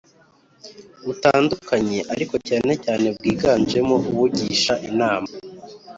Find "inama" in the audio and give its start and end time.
4.89-5.29